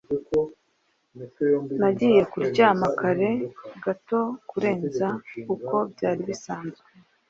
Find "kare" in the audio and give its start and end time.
2.99-3.29